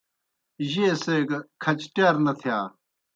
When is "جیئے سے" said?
0.69-1.15